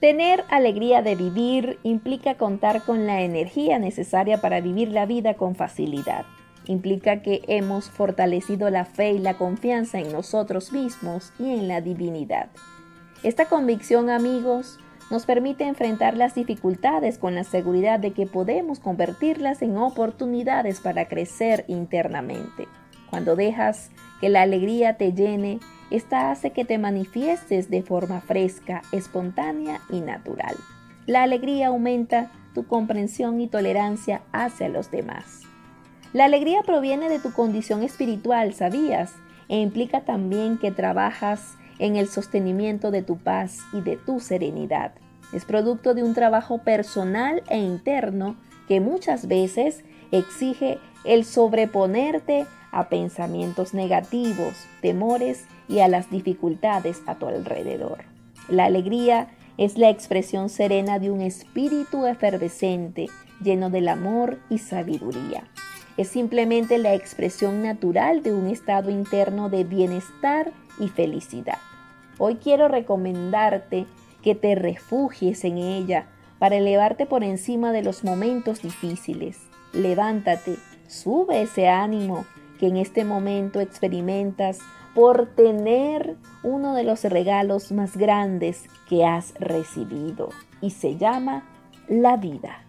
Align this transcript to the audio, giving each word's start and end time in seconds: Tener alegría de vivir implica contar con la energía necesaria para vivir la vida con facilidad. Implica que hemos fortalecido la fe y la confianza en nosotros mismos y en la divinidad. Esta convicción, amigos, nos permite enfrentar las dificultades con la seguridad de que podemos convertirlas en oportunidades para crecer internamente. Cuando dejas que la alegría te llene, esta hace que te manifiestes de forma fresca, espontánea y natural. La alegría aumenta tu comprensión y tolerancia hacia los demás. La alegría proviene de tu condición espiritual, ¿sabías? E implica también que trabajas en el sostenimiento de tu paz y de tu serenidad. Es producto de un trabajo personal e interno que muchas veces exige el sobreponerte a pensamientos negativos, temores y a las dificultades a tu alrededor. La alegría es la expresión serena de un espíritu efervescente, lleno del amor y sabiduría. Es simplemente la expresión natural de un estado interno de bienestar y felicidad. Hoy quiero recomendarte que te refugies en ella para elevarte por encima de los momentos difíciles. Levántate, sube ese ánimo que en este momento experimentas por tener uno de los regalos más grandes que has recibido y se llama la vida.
Tener 0.00 0.44
alegría 0.50 1.00
de 1.00 1.14
vivir 1.14 1.78
implica 1.82 2.34
contar 2.34 2.82
con 2.82 3.06
la 3.06 3.22
energía 3.22 3.78
necesaria 3.78 4.42
para 4.42 4.60
vivir 4.60 4.88
la 4.88 5.06
vida 5.06 5.34
con 5.34 5.54
facilidad. 5.54 6.26
Implica 6.66 7.22
que 7.22 7.42
hemos 7.48 7.88
fortalecido 7.88 8.68
la 8.68 8.84
fe 8.84 9.12
y 9.12 9.18
la 9.18 9.34
confianza 9.38 9.98
en 9.98 10.12
nosotros 10.12 10.70
mismos 10.72 11.32
y 11.38 11.50
en 11.50 11.66
la 11.66 11.80
divinidad. 11.80 12.48
Esta 13.22 13.46
convicción, 13.46 14.10
amigos, 14.10 14.78
nos 15.10 15.24
permite 15.24 15.64
enfrentar 15.64 16.14
las 16.14 16.34
dificultades 16.34 17.16
con 17.16 17.34
la 17.34 17.44
seguridad 17.44 17.98
de 17.98 18.12
que 18.12 18.26
podemos 18.26 18.80
convertirlas 18.80 19.62
en 19.62 19.78
oportunidades 19.78 20.80
para 20.80 21.08
crecer 21.08 21.64
internamente. 21.68 22.68
Cuando 23.08 23.34
dejas 23.34 23.90
que 24.20 24.28
la 24.28 24.42
alegría 24.42 24.98
te 24.98 25.12
llene, 25.12 25.60
esta 25.90 26.30
hace 26.30 26.50
que 26.50 26.64
te 26.64 26.78
manifiestes 26.78 27.70
de 27.70 27.82
forma 27.82 28.20
fresca, 28.20 28.82
espontánea 28.92 29.80
y 29.90 30.00
natural. 30.00 30.56
La 31.06 31.22
alegría 31.22 31.68
aumenta 31.68 32.30
tu 32.54 32.66
comprensión 32.66 33.40
y 33.40 33.48
tolerancia 33.48 34.22
hacia 34.32 34.68
los 34.68 34.90
demás. 34.90 35.42
La 36.12 36.24
alegría 36.24 36.62
proviene 36.62 37.08
de 37.08 37.18
tu 37.18 37.32
condición 37.32 37.82
espiritual, 37.82 38.54
¿sabías? 38.54 39.14
E 39.48 39.60
implica 39.60 40.00
también 40.00 40.58
que 40.58 40.70
trabajas 40.70 41.56
en 41.78 41.96
el 41.96 42.08
sostenimiento 42.08 42.90
de 42.90 43.02
tu 43.02 43.18
paz 43.18 43.58
y 43.72 43.80
de 43.82 43.96
tu 43.96 44.18
serenidad. 44.20 44.92
Es 45.32 45.44
producto 45.44 45.94
de 45.94 46.02
un 46.02 46.14
trabajo 46.14 46.58
personal 46.58 47.42
e 47.48 47.58
interno 47.58 48.36
que 48.68 48.80
muchas 48.80 49.28
veces 49.28 49.84
exige 50.10 50.78
el 51.04 51.24
sobreponerte 51.24 52.46
a 52.72 52.88
pensamientos 52.88 53.74
negativos, 53.74 54.54
temores 54.82 55.46
y 55.68 55.80
a 55.80 55.88
las 55.88 56.10
dificultades 56.10 57.00
a 57.06 57.14
tu 57.16 57.26
alrededor. 57.26 58.04
La 58.48 58.64
alegría 58.64 59.28
es 59.56 59.78
la 59.78 59.88
expresión 59.88 60.48
serena 60.48 60.98
de 60.98 61.10
un 61.10 61.20
espíritu 61.20 62.06
efervescente, 62.06 63.08
lleno 63.42 63.70
del 63.70 63.88
amor 63.88 64.38
y 64.50 64.58
sabiduría. 64.58 65.44
Es 65.96 66.08
simplemente 66.08 66.76
la 66.78 66.94
expresión 66.94 67.62
natural 67.62 68.22
de 68.22 68.34
un 68.34 68.48
estado 68.48 68.90
interno 68.90 69.48
de 69.48 69.64
bienestar 69.64 70.52
y 70.78 70.88
felicidad. 70.88 71.58
Hoy 72.18 72.36
quiero 72.36 72.68
recomendarte 72.68 73.86
que 74.22 74.34
te 74.34 74.54
refugies 74.54 75.44
en 75.44 75.56
ella 75.58 76.06
para 76.38 76.56
elevarte 76.56 77.06
por 77.06 77.24
encima 77.24 77.72
de 77.72 77.82
los 77.82 78.04
momentos 78.04 78.62
difíciles. 78.62 79.38
Levántate, 79.72 80.56
sube 80.86 81.42
ese 81.42 81.68
ánimo 81.68 82.24
que 82.58 82.68
en 82.68 82.76
este 82.76 83.04
momento 83.04 83.60
experimentas 83.60 84.58
por 84.94 85.26
tener 85.34 86.16
uno 86.42 86.74
de 86.74 86.84
los 86.84 87.04
regalos 87.04 87.70
más 87.70 87.96
grandes 87.96 88.64
que 88.88 89.04
has 89.04 89.34
recibido 89.38 90.30
y 90.60 90.70
se 90.70 90.96
llama 90.96 91.44
la 91.88 92.16
vida. 92.16 92.65